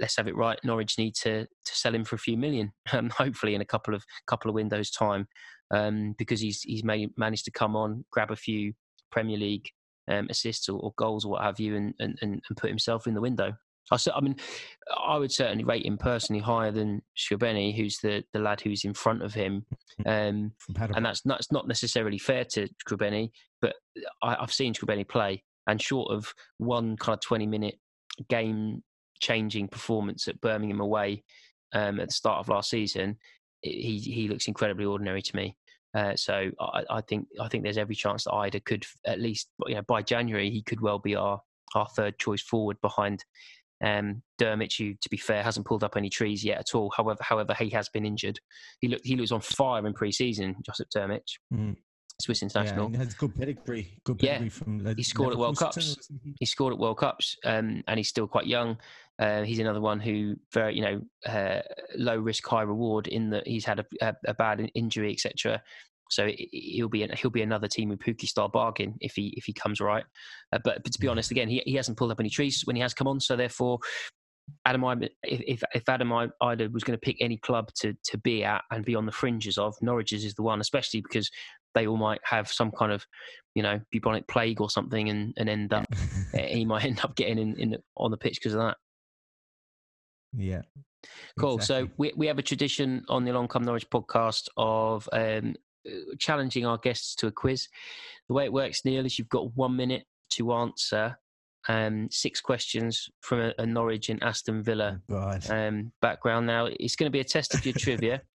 [0.00, 3.10] let's have it right Norwich need to to sell him for a few million um,
[3.10, 5.26] hopefully in a couple of couple of windows time
[5.70, 8.72] um, because he's he's made, managed to come on, grab a few
[9.10, 9.68] Premier League
[10.08, 13.14] um, assists or, or, goals or what have you, and, and, and put himself in
[13.14, 13.52] the window.
[13.90, 14.36] I, I mean,
[15.04, 18.94] I would certainly rate him personally higher than Srbeny, who's the, the lad who's in
[18.94, 19.64] front of him.
[20.04, 23.30] Um, and that's not, that's not necessarily fair to Srbeny,
[23.62, 23.76] but
[24.22, 27.76] I, have seen Srbeny play, and short of one kind of 20 minute
[28.28, 28.82] game
[29.20, 31.24] changing performance at Birmingham away
[31.72, 33.16] um, at the start of last season,
[33.62, 35.56] he he looks incredibly ordinary to me.
[35.94, 39.48] Uh, so I, I, think I think there's every chance that Idah could at least
[39.66, 41.40] you know by January he could well be our
[41.74, 43.24] our third choice forward behind
[43.82, 46.92] um, Drmic, who to be fair hasn't pulled up any trees yet at all.
[46.96, 48.38] However, however he has been injured.
[48.80, 51.22] He looked he was on fire in pre-season, Josip Drmic.
[51.52, 51.76] Mm.
[52.20, 52.90] Swiss international.
[52.90, 53.98] Yeah, has good pedigree.
[54.04, 54.48] Good Yeah.
[54.48, 54.84] from.
[54.96, 56.08] He scored at World Cups.
[56.40, 56.46] he?
[56.46, 58.78] Scored at World Cups, um, and he's still quite young.
[59.18, 61.00] Uh, he's another one who very, you know,
[61.30, 61.60] uh,
[61.96, 65.62] low risk, high reward in that he's had a, a, a bad injury, etc.
[66.10, 69.44] So he- he'll be he'll be another team with Pukki style bargain if he if
[69.44, 70.04] he comes right.
[70.52, 72.76] Uh, but, but to be honest, again, he, he hasn't pulled up any trees when
[72.76, 73.20] he has come on.
[73.20, 73.78] So therefore,
[74.64, 77.94] Adam, Idah- if if, if Adam I- Idah was going to pick any club to
[78.04, 81.28] to be at and be on the fringes of, Norwich's is the one, especially because
[81.76, 83.06] they all might have some kind of,
[83.54, 85.86] you know, bubonic plague or something, and, and end up
[86.34, 88.76] he might end up getting in, in on the pitch because of that.
[90.36, 90.62] yeah.
[91.38, 91.60] Cool.
[91.60, 95.54] So we we have a tradition on the Along Come Norwich podcast of um,
[95.86, 97.68] uh, challenging our guests to a quiz.
[98.28, 101.16] The way it works, Neil, is you've got one minute to answer
[101.68, 106.46] um, six questions from a, a Norwich and Aston Villa Oh, um, background.
[106.46, 108.22] Now it's going to be a test of your trivia.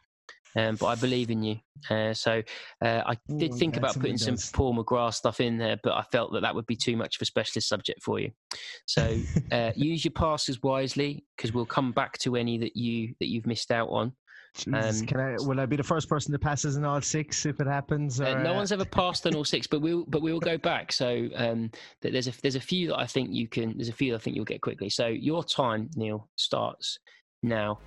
[0.55, 1.57] Um, but I believe in you.
[1.89, 2.41] Uh, so
[2.83, 4.51] uh, I did Ooh, think about putting some windows.
[4.51, 7.21] Paul McGrath stuff in there, but I felt that that would be too much of
[7.21, 8.31] a specialist subject for you.
[8.85, 9.17] So
[9.51, 13.47] uh, use your passes wisely because we'll come back to any that you that you've
[13.47, 14.13] missed out on.
[14.53, 15.35] Jesus, um, can I?
[15.39, 18.19] Will I be the first person that passes in all six if it happens?
[18.19, 20.41] Uh, or, no uh, one's ever passed on all six, but we'll but we will
[20.41, 20.91] go back.
[20.91, 23.77] So um, th- there's a there's a few that I think you can.
[23.77, 24.89] There's a few that I think you'll get quickly.
[24.89, 26.99] So your time, Neil, starts
[27.41, 27.79] now.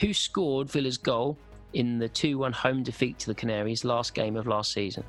[0.00, 1.38] Who scored Villa's goal
[1.74, 5.04] in the two-one home defeat to the Canaries last game of last season?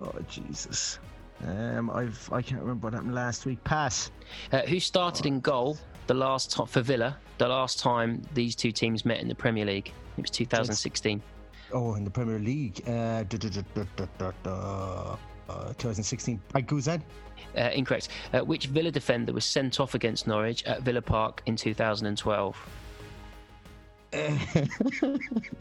[0.00, 0.98] Oh Jesus.
[1.46, 3.62] Um, I've I can't remember what happened last week.
[3.64, 4.10] Pass.
[4.52, 7.16] Uh, who started in goal the last time for Villa?
[7.38, 11.20] The last time these two teams met in the Premier League, it was 2016.
[11.72, 12.82] Oh, in the Premier League.
[12.86, 13.62] Uh, duh, duh,
[14.44, 15.16] duh,
[15.48, 16.40] uh, 2016.
[16.48, 17.02] Brad Guzan.
[17.56, 18.08] Uh, incorrect.
[18.32, 22.56] Uh, which Villa defender was sent off against Norwich at Villa Park in 2012?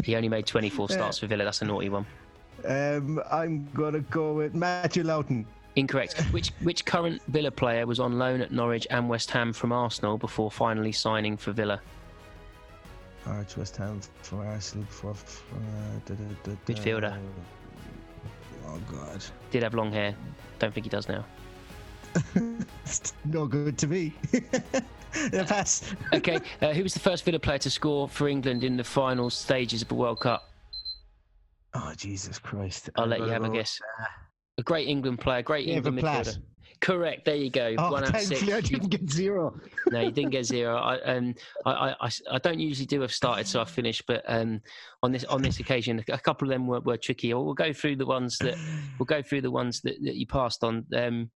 [0.03, 1.43] He only made 24 starts for Villa.
[1.43, 2.05] That's a naughty one.
[2.67, 5.45] um, I'm gonna go with Matthew Lowton.
[5.75, 6.19] Incorrect.
[6.31, 10.17] Which which current Villa player was on loan at Norwich and West Ham from Arsenal
[10.17, 11.79] before finally signing for Villa?
[13.25, 15.13] Arch West Ham for Arsenal for.
[15.13, 16.73] for uh, duh, duh, duh.
[16.73, 17.17] Midfielder.
[18.67, 19.23] Oh God.
[19.51, 20.13] Did have long hair.
[20.59, 21.23] Don't think he does now.
[22.85, 24.13] It's no good to me.
[25.31, 25.95] yeah, pass.
[26.13, 26.39] Okay.
[26.61, 29.81] Uh, who was the first Villa player to score for England in the final stages
[29.81, 30.43] of the World Cup?
[31.73, 32.89] Oh Jesus Christ!
[32.97, 33.79] I'll I'm let you gonna have a guess.
[34.57, 36.25] A great England player, great David England Platt.
[36.25, 36.37] midfielder.
[36.81, 37.25] Correct.
[37.25, 37.75] There you go.
[37.77, 38.41] Oh, One out of six.
[38.43, 39.55] I You- didn't get zero.
[39.91, 40.75] no, you didn't get zero.
[40.83, 41.33] I, um,
[41.65, 44.03] I, I- I s- I don't usually do have started, so I finished.
[44.07, 44.59] But um,
[45.03, 47.33] on this on this occasion, a couple of them were, were tricky.
[47.33, 48.55] We'll go through the ones that
[48.99, 50.85] we'll go through the ones that, that you passed on.
[50.93, 51.29] Um,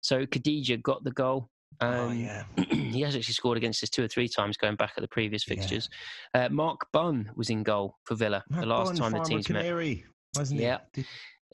[0.00, 1.48] so Kodjia got the goal.
[1.80, 2.44] Um, oh yeah.
[2.70, 5.46] he has actually scored against us two or three times going back at the previous
[5.46, 5.54] Yeah.
[5.54, 5.88] fixtures.
[6.34, 9.28] Uh, Mark Bunn was in goal for Villa Mark the last Bunn, time the former
[9.28, 9.60] teams met.
[9.62, 10.04] Canary,
[10.36, 10.66] wasn't he?
[10.66, 10.78] Yeah.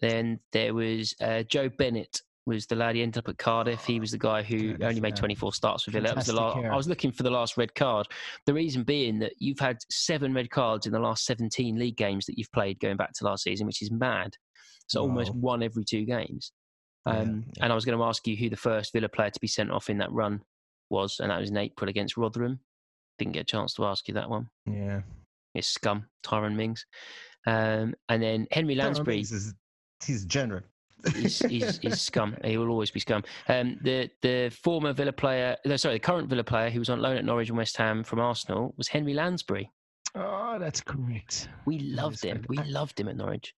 [0.00, 3.84] Then there was uh, Joe Bennett was the lad he ended up at Cardiff.
[3.84, 5.20] He was the guy who Cardiff, only made yeah.
[5.20, 6.14] 24 starts for Villa.
[6.14, 6.56] Was the last.
[6.64, 8.06] I was looking for the last red card.
[8.46, 12.24] The reason being that you've had seven red cards in the last 17 league games
[12.26, 14.34] that you've played going back to last season, which is mad.
[14.86, 16.52] So almost one every two games.
[17.06, 17.64] Um, yeah.
[17.64, 19.70] And I was going to ask you who the first Villa player to be sent
[19.70, 20.42] off in that run
[20.90, 22.60] was, and that was in April against Rotherham.
[23.18, 24.48] Didn't get a chance to ask you that one.
[24.66, 25.00] Yeah.
[25.54, 26.84] It's scum, Tyrone Mings.
[27.46, 29.20] Um, and then Henri Lansbury.
[29.20, 29.54] Is-
[30.04, 30.60] He's general.
[31.14, 32.36] he's, he's, he's scum.
[32.44, 33.22] He will always be scum.
[33.48, 37.00] Um, the the former Villa player, no, sorry, the current Villa player who was on
[37.00, 39.70] loan at Norwich and West Ham from Arsenal was Henri Lansbury.
[40.14, 41.48] Oh, that's correct.
[41.66, 42.38] We loved him.
[42.42, 42.48] correct.
[42.48, 43.54] We loved him at Norwich.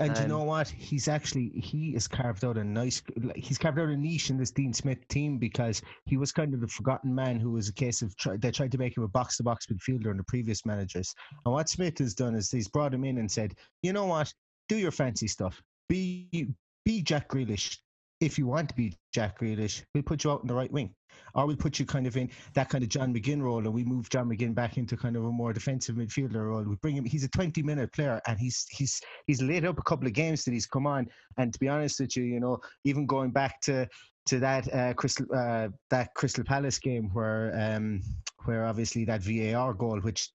[0.00, 0.68] And you Um, know what?
[0.68, 3.02] He's actually he has carved out a nice.
[3.34, 6.60] He's carved out a niche in this Dean Smith team because he was kind of
[6.60, 9.08] the forgotten man who was a case of try, they tried to make him a
[9.08, 11.14] box to box midfielder in the previous managers.
[11.44, 14.32] And what Smith has done is he's brought him in and said, you know what?
[14.68, 15.62] Do your fancy stuff.
[15.88, 16.48] Be
[16.84, 17.78] be Jack Grealish.
[18.20, 20.94] If you want to be Jack Grealish, we'll put you out in the right wing.
[21.34, 23.84] Or we'll put you kind of in that kind of John McGinn role and we
[23.84, 26.62] move John McGinn back into kind of a more defensive midfielder role.
[26.62, 29.82] We bring him he's a 20 minute player and he's he's he's lit up a
[29.82, 31.08] couple of games that he's come on.
[31.36, 33.86] And to be honest with you, you know, even going back to
[34.26, 38.02] to that uh, Crystal uh, that Crystal Palace game where um
[38.44, 40.30] where obviously that VAR goal, which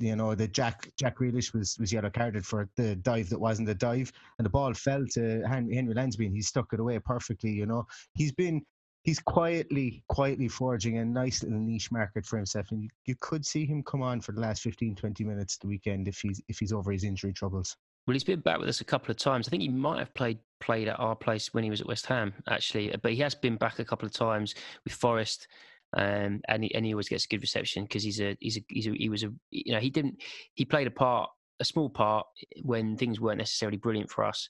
[0.00, 3.68] you know the Jack Jack Grealish was was yellow carded for the dive that wasn't
[3.68, 6.98] a dive, and the ball fell to Henri, Henri Lansbury, and he stuck it away
[6.98, 7.50] perfectly.
[7.50, 8.64] You know, he's been
[9.04, 13.44] he's quietly quietly forging a nice little niche market for himself, and you, you could
[13.44, 16.40] see him come on for the last 15, 20 minutes of the weekend if he's
[16.48, 17.76] if he's over his injury troubles.
[18.06, 19.46] Well, he's been back with us a couple of times.
[19.46, 22.06] I think he might have played played at our place when he was at West
[22.06, 22.94] Ham, actually.
[23.02, 25.48] But he has been back a couple of times with Forest,
[25.96, 28.64] um, and he, and he always gets a good reception because he's a he's a
[28.68, 30.22] he's a he was a you know he didn't
[30.54, 31.30] he played a part
[31.60, 32.26] a small part
[32.62, 34.48] when things weren't necessarily brilliant for us.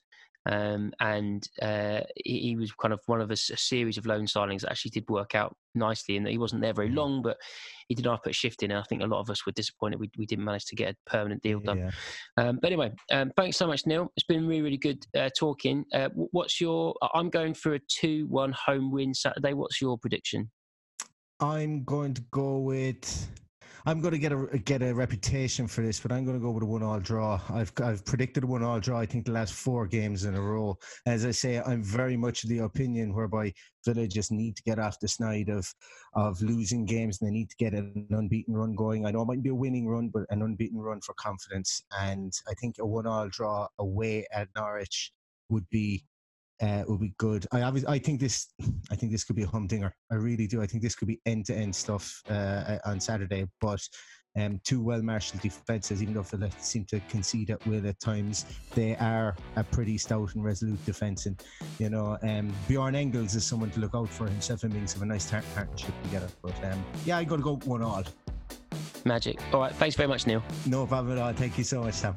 [0.49, 4.25] Um, and uh, he, he, was kind of one of a, a, series of loan
[4.25, 6.95] signings that actually did work out nicely, and he wasn't there very mm.
[6.95, 7.37] long, but
[7.87, 8.71] he did not put a shift in.
[8.71, 10.95] And I think a lot of us were disappointed we, we didn't manage to get
[10.95, 11.77] a permanent deal done.
[11.77, 11.91] Yeah.
[12.37, 14.11] Um, but anyway, um, thanks so much, Neil.
[14.17, 15.85] It's been really, really good uh, talking.
[15.93, 16.95] Uh, what's your?
[17.13, 19.53] I'm going for a two-one home win Saturday.
[19.53, 20.49] What's your prediction?
[21.41, 23.27] I'm going to go with
[23.85, 26.51] I'm going to get a get a reputation for this, but I'm going to go
[26.51, 27.41] with a one-all draw.
[27.49, 28.99] I've I've predicted a one-all draw.
[28.99, 30.77] I think the last four games in a row.
[31.07, 34.77] As I say, I'm very much of the opinion whereby Villa just need to get
[34.77, 35.67] off the snide of
[36.13, 39.07] of losing games, and they need to get an unbeaten run going.
[39.07, 41.83] I know it might be a winning run, but an unbeaten run for confidence.
[41.99, 45.11] And I think a one-all draw away at Norwich
[45.49, 46.05] would be
[46.61, 47.45] uh, will be good.
[47.51, 48.53] I obviously, I think this
[48.91, 49.93] I think this could be a humdinger.
[50.11, 50.61] I really do.
[50.61, 53.47] I think this could be end to end stuff uh, on Saturday.
[53.59, 53.81] But
[54.37, 58.45] um, two well marshalled defences, even though they seem to concede at will at times,
[58.73, 61.25] they are a pretty stout and resolute defence.
[61.25, 61.41] And
[61.79, 65.01] you know, um, Bjorn Engels is someone to look out for himself and Mings have
[65.01, 66.27] a nice partnership together.
[66.41, 68.03] But um, yeah, I got to go one all.
[69.03, 69.39] Magic.
[69.51, 69.73] All right.
[69.73, 70.43] Thanks very much, Neil.
[70.67, 71.33] No problem at all.
[71.33, 72.13] Thank you so much, Sam.